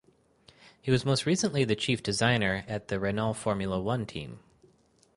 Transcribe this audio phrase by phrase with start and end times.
[0.81, 4.39] He was most recently the chief designer at the Renault Formula One team.